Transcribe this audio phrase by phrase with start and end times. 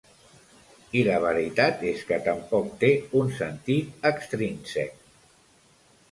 [0.99, 5.05] I la veritat és que tampoc té un sentit extrínsec.